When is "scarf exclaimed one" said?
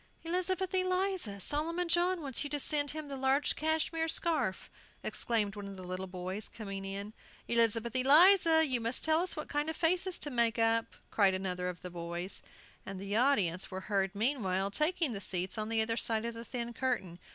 4.07-5.67